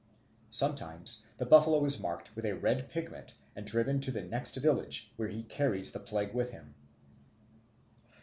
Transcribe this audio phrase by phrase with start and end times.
[0.49, 5.11] Sometimes the buffalo is marked with a red pigment and driven to the next village,
[5.15, 6.73] where he carries the plague with him.